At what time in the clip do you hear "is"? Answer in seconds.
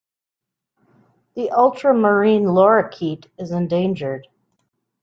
3.37-3.51